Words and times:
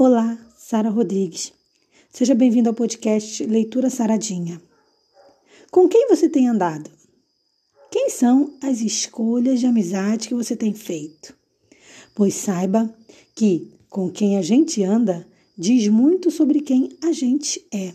Olá, 0.00 0.38
Sara 0.56 0.90
Rodrigues. 0.90 1.52
Seja 2.12 2.32
bem-vindo 2.32 2.68
ao 2.68 2.74
podcast 2.76 3.44
Leitura 3.44 3.90
Saradinha. 3.90 4.62
Com 5.72 5.88
quem 5.88 6.06
você 6.06 6.28
tem 6.28 6.46
andado? 6.46 6.88
Quem 7.90 8.08
são 8.08 8.56
as 8.62 8.80
escolhas 8.80 9.58
de 9.58 9.66
amizade 9.66 10.28
que 10.28 10.36
você 10.36 10.54
tem 10.54 10.72
feito? 10.72 11.34
Pois 12.14 12.34
saiba 12.34 12.96
que 13.34 13.72
com 13.90 14.08
quem 14.08 14.38
a 14.38 14.40
gente 14.40 14.84
anda 14.84 15.26
diz 15.58 15.88
muito 15.88 16.30
sobre 16.30 16.60
quem 16.60 16.96
a 17.02 17.10
gente 17.10 17.66
é. 17.74 17.92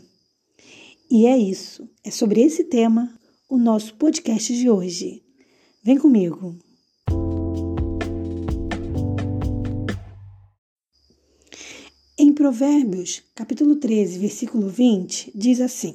E 1.09 1.25
é 1.25 1.37
isso, 1.37 1.89
é 2.03 2.11
sobre 2.11 2.41
esse 2.41 2.65
tema 2.65 3.17
o 3.47 3.57
nosso 3.57 3.95
podcast 3.95 4.53
de 4.53 4.69
hoje. 4.69 5.23
Vem 5.81 5.97
comigo. 5.97 6.59
Em 12.33 12.35
Provérbios, 12.35 13.21
capítulo 13.35 13.75
13, 13.75 14.17
versículo 14.17 14.67
20, 14.67 15.33
diz 15.35 15.61
assim: 15.61 15.93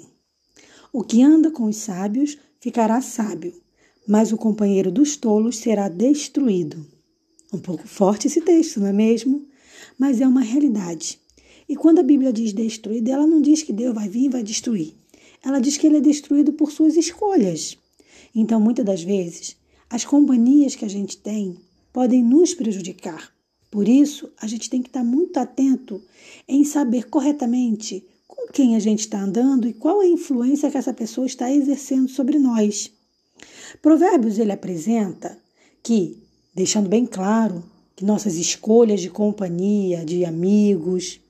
O 0.93 1.03
que 1.03 1.21
anda 1.21 1.51
com 1.51 1.65
os 1.65 1.79
sábios 1.79 2.39
ficará 2.61 3.03
sábio, 3.03 3.53
mas 4.07 4.31
o 4.31 4.37
companheiro 4.37 4.93
dos 4.93 5.17
tolos 5.17 5.59
será 5.59 5.89
destruído. 5.89 6.87
Um 7.53 7.59
pouco 7.59 7.89
forte 7.89 8.29
esse 8.29 8.41
texto, 8.41 8.79
não 8.79 8.87
é 8.87 8.93
mesmo? 8.93 9.49
Mas 9.99 10.21
é 10.21 10.29
uma 10.29 10.41
realidade. 10.41 11.19
E 11.69 11.75
quando 11.75 11.99
a 11.99 12.05
Bíblia 12.05 12.33
diz 12.33 12.53
destruído, 12.53 13.09
ela 13.09 13.27
não 13.27 13.43
diz 13.43 13.65
que 13.65 13.73
Deus 13.73 13.93
vai 13.93 14.09
vir 14.09 14.27
e 14.27 14.29
vai 14.29 14.45
destruir. 14.45 14.95
Ela 15.45 15.59
diz 15.59 15.77
que 15.77 15.89
ele 15.89 15.97
é 15.97 16.01
destruído 16.01 16.53
por 16.53 16.71
suas 16.71 16.97
escolhas. 16.97 17.77
Então, 18.33 18.61
muitas 18.61 18.85
das 18.85 19.03
vezes, 19.03 19.57
as 19.91 20.05
companhias 20.05 20.77
que 20.77 20.85
a 20.85 20.89
gente 20.89 21.17
tem 21.17 21.57
podem 21.93 22.23
nos 22.23 22.55
prejudicar 22.55 23.37
por 23.71 23.87
isso, 23.87 24.31
a 24.41 24.47
gente 24.47 24.71
tem 24.71 24.83
que 24.83 24.89
estar 24.89 25.05
muito 25.05 25.37
atento 25.39 26.03
em 26.47 26.65
saber 26.65 27.09
corretamente 27.09 28.05
com 28.27 28.51
quem 28.51 28.77
a 28.77 28.79
gente 28.79 29.01
está 29.01 29.21
andando 29.21 29.69
e 29.69 29.75
qual 29.75 30.03
é 30.03 30.07
a 30.07 30.11
influência 30.11 30.71
que 30.71 30.79
essa 30.79 30.95
pessoa 30.95 31.27
está 31.27 31.53
exercendo 31.53 32.09
sobre 32.09 32.39
nós. 32.39 32.91
Provérbios 33.83 34.39
ele 34.39 34.53
apresenta 34.53 35.39
que, 35.83 36.19
deixando 36.55 36.89
bem 36.89 37.05
claro 37.05 37.63
que 37.95 38.05
nossas 38.05 38.37
escolhas 38.37 39.01
de 39.01 39.11
companhia, 39.11 40.05
de 40.05 40.25
amigos, 40.25 41.21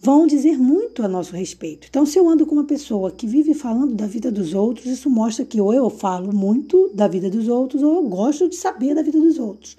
vão 0.00 0.26
dizer 0.26 0.56
muito 0.56 1.02
a 1.02 1.08
nosso 1.08 1.34
respeito. 1.34 1.86
Então, 1.88 2.06
se 2.06 2.18
eu 2.18 2.28
ando 2.28 2.46
com 2.46 2.54
uma 2.54 2.64
pessoa 2.64 3.10
que 3.10 3.26
vive 3.26 3.52
falando 3.52 3.94
da 3.94 4.06
vida 4.06 4.30
dos 4.30 4.54
outros, 4.54 4.86
isso 4.86 5.10
mostra 5.10 5.44
que 5.44 5.60
ou 5.60 5.74
eu 5.74 5.90
falo 5.90 6.34
muito 6.34 6.90
da 6.94 7.08
vida 7.08 7.28
dos 7.28 7.48
outros 7.48 7.82
ou 7.82 7.96
eu 7.96 8.02
gosto 8.04 8.48
de 8.48 8.56
saber 8.56 8.94
da 8.94 9.02
vida 9.02 9.18
dos 9.18 9.38
outros. 9.38 9.76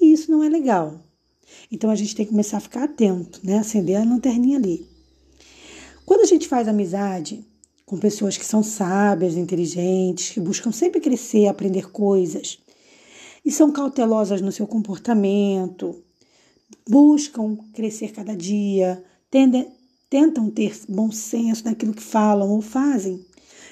E 0.00 0.12
isso 0.12 0.30
não 0.30 0.42
é 0.42 0.48
legal. 0.48 1.00
Então 1.70 1.90
a 1.90 1.94
gente 1.94 2.14
tem 2.14 2.24
que 2.24 2.30
começar 2.30 2.58
a 2.58 2.60
ficar 2.60 2.84
atento, 2.84 3.40
né? 3.42 3.58
Acender 3.58 3.96
a 3.96 4.04
lanterninha 4.04 4.56
ali. 4.56 4.86
Quando 6.06 6.22
a 6.22 6.26
gente 6.26 6.48
faz 6.48 6.66
amizade 6.66 7.44
com 7.84 7.98
pessoas 7.98 8.36
que 8.36 8.44
são 8.44 8.62
sábias, 8.62 9.36
inteligentes, 9.36 10.30
que 10.30 10.40
buscam 10.40 10.70
sempre 10.70 11.00
crescer, 11.00 11.46
aprender 11.46 11.90
coisas, 11.90 12.58
e 13.44 13.50
são 13.50 13.72
cautelosas 13.72 14.40
no 14.40 14.52
seu 14.52 14.66
comportamento, 14.66 16.02
buscam 16.88 17.56
crescer 17.72 18.12
cada 18.12 18.36
dia, 18.36 19.02
tendem, 19.30 19.68
tentam 20.08 20.50
ter 20.50 20.78
bom 20.88 21.10
senso 21.10 21.64
naquilo 21.64 21.94
que 21.94 22.02
falam 22.02 22.50
ou 22.50 22.60
fazem, 22.60 23.24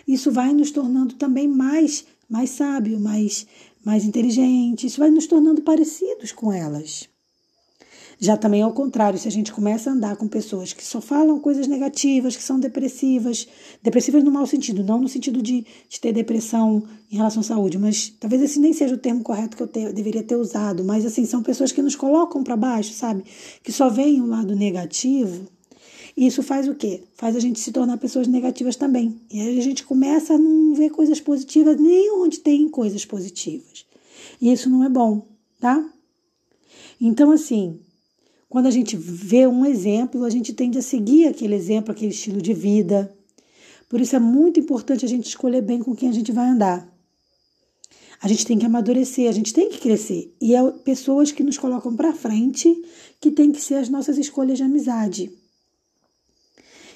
isso 0.06 0.32
vai 0.32 0.52
nos 0.52 0.70
tornando 0.70 1.14
também 1.14 1.46
mais, 1.46 2.04
mais 2.28 2.50
sábio, 2.50 2.98
mais 2.98 3.46
mais 3.88 4.04
inteligentes, 4.04 4.92
isso 4.92 5.00
vai 5.00 5.10
nos 5.10 5.26
tornando 5.26 5.62
parecidos 5.62 6.30
com 6.30 6.52
elas. 6.52 7.08
Já 8.20 8.36
também 8.36 8.60
ao 8.60 8.74
contrário, 8.74 9.18
se 9.18 9.26
a 9.26 9.30
gente 9.30 9.50
começa 9.50 9.88
a 9.88 9.94
andar 9.94 10.14
com 10.16 10.28
pessoas 10.28 10.74
que 10.74 10.84
só 10.84 11.00
falam 11.00 11.40
coisas 11.40 11.66
negativas, 11.66 12.36
que 12.36 12.42
são 12.42 12.60
depressivas, 12.60 13.48
depressivas 13.82 14.22
no 14.22 14.30
mau 14.30 14.46
sentido, 14.46 14.84
não 14.84 15.00
no 15.00 15.08
sentido 15.08 15.40
de, 15.40 15.64
de 15.88 16.00
ter 16.00 16.12
depressão 16.12 16.82
em 17.10 17.16
relação 17.16 17.40
à 17.40 17.44
saúde, 17.44 17.78
mas 17.78 18.10
talvez 18.20 18.42
esse 18.42 18.60
nem 18.60 18.74
seja 18.74 18.94
o 18.94 18.98
termo 18.98 19.22
correto 19.22 19.56
que 19.56 19.62
eu, 19.62 19.68
te, 19.68 19.90
deveria 19.90 20.22
ter 20.22 20.36
usado, 20.36 20.84
mas 20.84 21.06
assim, 21.06 21.24
são 21.24 21.42
pessoas 21.42 21.72
que 21.72 21.80
nos 21.80 21.96
colocam 21.96 22.44
para 22.44 22.58
baixo, 22.58 22.92
sabe? 22.92 23.24
Que 23.62 23.72
só 23.72 23.88
veem 23.88 24.20
o 24.20 24.26
lado 24.26 24.54
negativo. 24.54 25.46
E 26.18 26.26
isso 26.26 26.42
faz 26.42 26.66
o 26.66 26.74
quê? 26.74 27.04
Faz 27.14 27.36
a 27.36 27.38
gente 27.38 27.60
se 27.60 27.70
tornar 27.70 27.96
pessoas 27.96 28.26
negativas 28.26 28.74
também. 28.74 29.20
E 29.32 29.40
aí 29.40 29.56
a 29.56 29.62
gente 29.62 29.84
começa 29.84 30.34
a 30.34 30.38
não 30.38 30.74
ver 30.74 30.90
coisas 30.90 31.20
positivas 31.20 31.80
nem 31.80 32.10
onde 32.10 32.40
tem 32.40 32.68
coisas 32.68 33.04
positivas. 33.04 33.86
E 34.40 34.52
isso 34.52 34.68
não 34.68 34.82
é 34.82 34.88
bom, 34.88 35.24
tá? 35.60 35.88
Então, 37.00 37.30
assim, 37.30 37.78
quando 38.48 38.66
a 38.66 38.70
gente 38.72 38.96
vê 38.96 39.46
um 39.46 39.64
exemplo, 39.64 40.24
a 40.24 40.28
gente 40.28 40.52
tende 40.52 40.76
a 40.76 40.82
seguir 40.82 41.28
aquele 41.28 41.54
exemplo, 41.54 41.92
aquele 41.92 42.10
estilo 42.10 42.42
de 42.42 42.52
vida. 42.52 43.16
Por 43.88 44.00
isso 44.00 44.16
é 44.16 44.18
muito 44.18 44.58
importante 44.58 45.04
a 45.04 45.08
gente 45.08 45.28
escolher 45.28 45.62
bem 45.62 45.78
com 45.78 45.94
quem 45.94 46.08
a 46.08 46.12
gente 46.12 46.32
vai 46.32 46.48
andar. 46.48 46.92
A 48.20 48.26
gente 48.26 48.44
tem 48.44 48.58
que 48.58 48.66
amadurecer, 48.66 49.28
a 49.28 49.32
gente 49.32 49.54
tem 49.54 49.68
que 49.68 49.78
crescer. 49.78 50.34
E 50.40 50.56
é 50.56 50.70
pessoas 50.84 51.30
que 51.30 51.44
nos 51.44 51.58
colocam 51.58 51.94
para 51.94 52.12
frente 52.12 52.76
que 53.20 53.30
tem 53.30 53.52
que 53.52 53.60
ser 53.60 53.76
as 53.76 53.88
nossas 53.88 54.18
escolhas 54.18 54.58
de 54.58 54.64
amizade. 54.64 55.30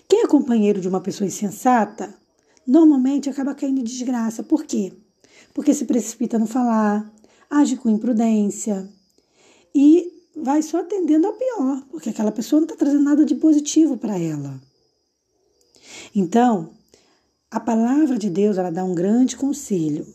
Quem 0.08 0.22
é 0.22 0.26
companheiro 0.26 0.80
de 0.80 0.88
uma 0.88 1.00
pessoa 1.00 1.26
insensata, 1.26 2.14
normalmente 2.66 3.30
acaba 3.30 3.54
caindo 3.54 3.80
em 3.80 3.84
desgraça. 3.84 4.42
Por 4.42 4.64
quê? 4.64 4.92
Porque 5.54 5.74
se 5.74 5.84
precipita 5.84 6.38
no 6.38 6.46
falar, 6.46 7.12
age 7.50 7.76
com 7.76 7.90
imprudência 7.90 8.88
e 9.74 10.10
vai 10.36 10.62
só 10.62 10.82
tendendo 10.82 11.26
ao 11.26 11.34
pior, 11.34 11.84
porque 11.91 12.10
aquela 12.10 12.32
pessoa 12.32 12.60
não 12.60 12.66
está 12.66 12.76
trazendo 12.76 13.04
nada 13.04 13.24
de 13.24 13.34
positivo 13.34 13.96
para 13.96 14.18
ela. 14.18 14.60
Então, 16.14 16.70
a 17.50 17.60
palavra 17.60 18.18
de 18.18 18.30
Deus 18.30 18.56
ela 18.56 18.70
dá 18.70 18.84
um 18.84 18.94
grande 18.94 19.36
conselho 19.36 20.06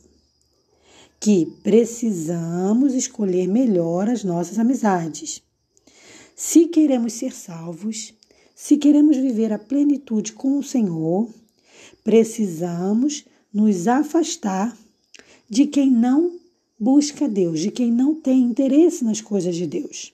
que 1.19 1.45
precisamos 1.63 2.93
escolher 2.93 3.47
melhor 3.47 4.09
as 4.09 4.23
nossas 4.23 4.59
amizades. 4.59 5.41
Se 6.35 6.67
queremos 6.67 7.13
ser 7.13 7.33
salvos, 7.33 8.13
se 8.59 8.75
queremos 8.75 9.15
viver 9.15 9.53
a 9.53 9.59
plenitude 9.59 10.33
com 10.33 10.57
o 10.57 10.63
Senhor, 10.63 11.29
precisamos 12.03 13.23
nos 13.53 13.87
afastar 13.87 14.75
de 15.47 15.67
quem 15.67 15.91
não 15.91 16.39
busca 16.79 17.29
Deus, 17.29 17.59
de 17.59 17.69
quem 17.69 17.91
não 17.91 18.15
tem 18.15 18.41
interesse 18.41 19.03
nas 19.03 19.21
coisas 19.21 19.55
de 19.55 19.67
Deus. 19.67 20.11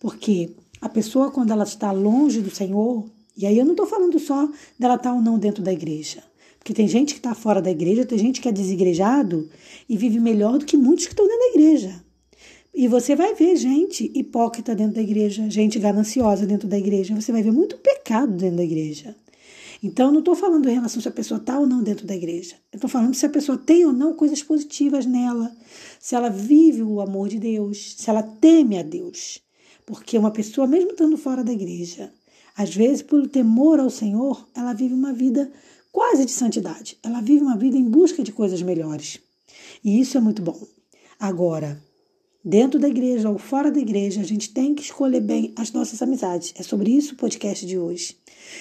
Porque 0.00 0.52
a 0.80 0.88
pessoa, 0.88 1.30
quando 1.30 1.50
ela 1.50 1.64
está 1.64 1.92
longe 1.92 2.40
do 2.40 2.50
Senhor, 2.50 3.04
e 3.36 3.44
aí 3.44 3.58
eu 3.58 3.66
não 3.66 3.72
estou 3.72 3.86
falando 3.86 4.18
só 4.18 4.48
dela 4.78 4.94
estar 4.94 5.12
ou 5.12 5.20
não 5.20 5.38
dentro 5.38 5.62
da 5.62 5.72
igreja. 5.72 6.24
Porque 6.58 6.72
tem 6.72 6.88
gente 6.88 7.12
que 7.12 7.20
está 7.20 7.34
fora 7.34 7.60
da 7.60 7.70
igreja, 7.70 8.06
tem 8.06 8.18
gente 8.18 8.40
que 8.40 8.48
é 8.48 8.52
desigrejado 8.52 9.46
e 9.86 9.94
vive 9.94 10.18
melhor 10.18 10.56
do 10.56 10.64
que 10.64 10.78
muitos 10.78 11.04
que 11.04 11.12
estão 11.12 11.28
dentro 11.28 11.52
da 11.52 11.60
igreja. 11.60 12.04
E 12.74 12.88
você 12.88 13.14
vai 13.14 13.34
ver 13.34 13.54
gente 13.54 14.10
hipócrita 14.14 14.74
dentro 14.74 14.94
da 14.94 15.02
igreja, 15.02 15.48
gente 15.48 15.78
gananciosa 15.78 16.44
dentro 16.44 16.66
da 16.66 16.76
igreja, 16.76 17.14
você 17.14 17.30
vai 17.30 17.40
ver 17.40 17.52
muito 17.52 17.76
pecado 17.78 18.32
dentro 18.32 18.56
da 18.56 18.64
igreja. 18.64 19.14
Então, 19.80 20.10
não 20.10 20.20
estou 20.20 20.34
falando 20.34 20.68
em 20.68 20.74
relação 20.74 21.00
se 21.00 21.06
a 21.06 21.12
pessoa 21.12 21.38
está 21.38 21.58
ou 21.58 21.66
não 21.66 21.82
dentro 21.82 22.06
da 22.06 22.16
igreja. 22.16 22.56
Eu 22.72 22.78
estou 22.78 22.90
falando 22.90 23.14
se 23.14 23.26
a 23.26 23.28
pessoa 23.28 23.56
tem 23.56 23.84
ou 23.84 23.92
não 23.92 24.14
coisas 24.14 24.42
positivas 24.42 25.06
nela, 25.06 25.54
se 26.00 26.14
ela 26.16 26.30
vive 26.30 26.82
o 26.82 27.00
amor 27.00 27.28
de 27.28 27.38
Deus, 27.38 27.94
se 27.96 28.10
ela 28.10 28.22
teme 28.22 28.78
a 28.78 28.82
Deus. 28.82 29.40
Porque 29.86 30.18
uma 30.18 30.30
pessoa, 30.30 30.66
mesmo 30.66 30.92
estando 30.92 31.16
fora 31.16 31.44
da 31.44 31.52
igreja, 31.52 32.10
às 32.56 32.74
vezes, 32.74 33.02
pelo 33.02 33.28
temor 33.28 33.78
ao 33.78 33.90
Senhor, 33.90 34.48
ela 34.54 34.72
vive 34.72 34.94
uma 34.94 35.12
vida 35.12 35.52
quase 35.92 36.24
de 36.24 36.32
santidade. 36.32 36.98
Ela 37.02 37.20
vive 37.20 37.44
uma 37.44 37.56
vida 37.56 37.76
em 37.76 37.84
busca 37.84 38.22
de 38.22 38.32
coisas 38.32 38.62
melhores. 38.62 39.20
E 39.84 40.00
isso 40.00 40.16
é 40.16 40.20
muito 40.20 40.40
bom. 40.40 40.60
Agora, 41.20 41.80
dentro 42.44 42.78
da 42.78 42.88
igreja 42.88 43.30
ou 43.30 43.38
fora 43.38 43.70
da 43.70 43.80
igreja, 43.80 44.20
a 44.20 44.24
gente 44.24 44.52
tem 44.52 44.74
que 44.74 44.82
escolher 44.82 45.20
bem 45.20 45.52
as 45.56 45.72
nossas 45.72 46.02
amizades. 46.02 46.52
É 46.56 46.62
sobre 46.62 46.90
isso 46.90 47.14
o 47.14 47.16
podcast 47.16 47.64
de 47.64 47.78
hoje. 47.78 48.16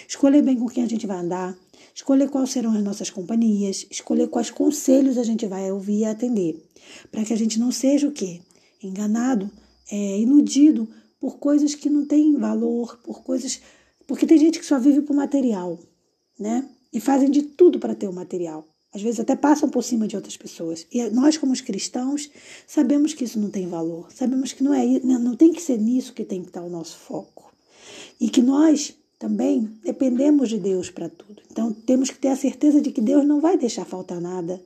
Escolher 0.07 0.42
bem 0.42 0.57
com 0.57 0.68
quem 0.68 0.84
a 0.84 0.88
gente 0.88 1.06
vai 1.06 1.18
andar, 1.18 1.57
escolher 1.94 2.30
quais 2.30 2.52
serão 2.52 2.72
as 2.72 2.84
nossas 2.84 3.10
companhias, 3.10 3.86
escolher 3.92 4.30
quais 4.30 4.50
conselhos 4.50 5.18
a 5.18 5.24
gente 5.24 5.46
vai 5.46 5.69
ouvir 5.72 6.00
e 6.00 6.06
atender, 6.06 6.63
para 7.12 7.25
que 7.25 7.34
a 7.34 7.38
gente 7.38 7.60
não 7.60 7.72
seja 7.72 8.07
o 8.07 8.12
quê? 8.12 8.40
Enganado, 8.81 9.52
é, 9.92 10.19
iludido 10.19 10.88
por 11.19 11.38
coisas 11.38 11.75
que 11.75 11.90
não 11.90 12.06
têm 12.06 12.38
valor, 12.38 12.98
por 13.04 13.22
coisas. 13.24 13.62
Porque 14.07 14.25
tem 14.25 14.38
gente 14.38 14.60
que 14.60 14.66
só 14.66 14.80
vive 14.80 15.02
por 15.02 15.16
material, 15.16 15.78
né? 16.40 16.68
E 16.92 17.00
fazem 17.00 17.30
de 17.30 17.42
tudo 17.44 17.80
para 17.80 17.96
ter 17.96 18.07
o 18.07 18.13
material. 18.13 18.68
Às 18.94 19.01
vezes 19.01 19.19
até 19.19 19.36
passam 19.36 19.69
por 19.69 19.84
cima 19.84 20.07
de 20.07 20.16
outras 20.16 20.38
pessoas. 20.38 20.86
E 20.92 21.04
nós, 21.10 21.38
como 21.38 21.54
cristãos, 21.63 22.30
sabemos 22.68 23.13
que 23.13 23.24
isso 23.24 23.40
não 23.40 23.50
tem 23.50 23.68
valor. 23.68 24.07
Sabemos 24.13 24.54
que 24.54 24.63
não 24.63 24.74
é 24.74 24.86
não 25.00 25.36
tem 25.36 25.51
que 25.51 25.62
ser 25.62 25.80
nisso 25.80 26.13
que 26.13 26.24
tem 26.24 26.42
que 26.42 26.50
estar 26.50 26.62
o 26.62 26.69
nosso 26.69 26.98
foco. 26.98 27.51
E 28.19 28.30
que 28.30 28.42
nós 28.42 28.94
também 29.18 29.69
dependemos 29.84 30.50
de 30.50 30.60
Deus 30.60 30.90
para 30.90 31.10
tudo. 31.10 31.42
Então 31.50 31.72
temos 31.72 32.10
que 32.12 32.18
ter 32.18 32.28
a 32.28 32.36
certeza 32.36 32.81
de 32.81 32.92
que 32.92 33.01
Deus 33.01 33.25
não 33.25 33.42
vai 33.42 33.57
deixar 33.57 33.86
faltar 33.86 34.22
nada 34.22 34.62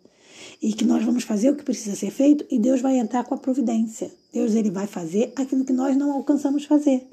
e 0.62 0.74
que 0.74 0.84
nós 0.84 1.04
vamos 1.04 1.24
fazer 1.24 1.52
o 1.52 1.56
que 1.56 1.64
precisa 1.64 1.96
ser 1.96 2.12
feito 2.12 2.46
e 2.50 2.60
Deus 2.60 2.82
vai 2.82 2.98
entrar 2.98 3.24
com 3.24 3.36
a 3.36 3.38
providência. 3.38 4.12
Deus 4.34 4.56
ele 4.56 4.72
vai 4.72 4.88
fazer 4.88 5.32
aquilo 5.36 5.64
que 5.64 5.74
nós 5.74 5.96
não 5.96 6.12
alcançamos 6.12 6.66
fazer. 6.66 7.08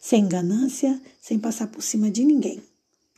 sem 0.00 0.28
ganância, 0.28 1.00
sem 1.20 1.38
passar 1.38 1.66
por 1.66 1.82
cima 1.82 2.10
de 2.10 2.24
ninguém. 2.24 2.60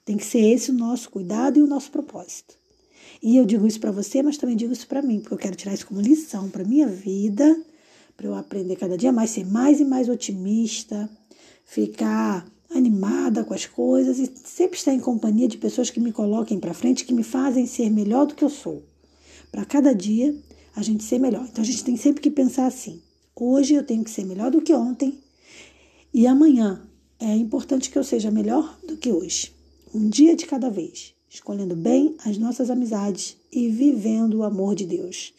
Tem 0.04 0.16
que 0.16 0.24
ser 0.24 0.40
esse 0.40 0.70
o 0.70 0.74
nosso 0.74 1.10
cuidado 1.10 1.58
e 1.58 1.62
o 1.62 1.66
nosso 1.66 1.90
propósito. 1.90 2.59
E 3.22 3.36
eu 3.36 3.44
digo 3.44 3.66
isso 3.66 3.80
para 3.80 3.90
você, 3.90 4.22
mas 4.22 4.38
também 4.38 4.56
digo 4.56 4.72
isso 4.72 4.86
para 4.86 5.02
mim, 5.02 5.20
porque 5.20 5.34
eu 5.34 5.38
quero 5.38 5.56
tirar 5.56 5.74
isso 5.74 5.86
como 5.86 6.00
lição 6.00 6.48
para 6.48 6.64
minha 6.64 6.86
vida, 6.86 7.60
para 8.16 8.26
eu 8.26 8.34
aprender 8.34 8.76
cada 8.76 8.96
dia 8.96 9.12
mais, 9.12 9.30
ser 9.30 9.44
mais 9.44 9.80
e 9.80 9.84
mais 9.84 10.08
otimista, 10.08 11.08
ficar 11.64 12.46
animada 12.70 13.44
com 13.44 13.52
as 13.52 13.66
coisas 13.66 14.18
e 14.18 14.30
sempre 14.44 14.78
estar 14.78 14.94
em 14.94 15.00
companhia 15.00 15.48
de 15.48 15.58
pessoas 15.58 15.90
que 15.90 16.00
me 16.00 16.12
coloquem 16.12 16.58
para 16.58 16.72
frente, 16.72 17.04
que 17.04 17.12
me 17.12 17.22
fazem 17.22 17.66
ser 17.66 17.90
melhor 17.90 18.26
do 18.26 18.34
que 18.34 18.44
eu 18.44 18.48
sou. 18.48 18.82
Para 19.50 19.64
cada 19.64 19.94
dia 19.94 20.34
a 20.74 20.82
gente 20.82 21.02
ser 21.02 21.18
melhor. 21.18 21.46
Então 21.50 21.62
a 21.62 21.66
gente 21.66 21.84
tem 21.84 21.96
sempre 21.96 22.22
que 22.22 22.30
pensar 22.30 22.66
assim: 22.66 23.02
hoje 23.34 23.74
eu 23.74 23.82
tenho 23.82 24.04
que 24.04 24.10
ser 24.10 24.24
melhor 24.24 24.50
do 24.50 24.62
que 24.62 24.72
ontem 24.72 25.18
e 26.12 26.26
amanhã 26.26 26.82
é 27.18 27.34
importante 27.36 27.90
que 27.90 27.98
eu 27.98 28.04
seja 28.04 28.30
melhor 28.30 28.78
do 28.86 28.96
que 28.96 29.12
hoje. 29.12 29.52
Um 29.94 30.08
dia 30.08 30.34
de 30.34 30.46
cada 30.46 30.70
vez, 30.70 31.14
escolhendo 31.30 31.76
bem 31.76 32.16
as 32.24 32.36
nossas 32.36 32.68
amizades 32.68 33.36
e 33.52 33.68
vivendo 33.68 34.34
o 34.34 34.42
amor 34.42 34.74
de 34.74 34.84
Deus. 34.84 35.32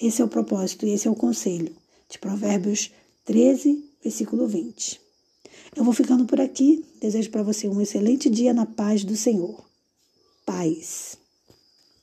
Esse 0.00 0.20
é 0.20 0.24
o 0.24 0.28
propósito 0.28 0.84
e 0.84 0.90
esse 0.90 1.06
é 1.06 1.10
o 1.10 1.14
conselho 1.14 1.74
de 2.08 2.18
Provérbios 2.18 2.90
13, 3.24 3.84
versículo 4.02 4.48
20. 4.48 5.00
Eu 5.76 5.84
vou 5.84 5.94
ficando 5.94 6.24
por 6.24 6.40
aqui. 6.40 6.84
Desejo 7.00 7.30
para 7.30 7.42
você 7.42 7.68
um 7.68 7.80
excelente 7.80 8.28
dia 8.28 8.52
na 8.52 8.66
paz 8.66 9.04
do 9.04 9.16
Senhor. 9.16 9.64
Paz. 10.44 11.16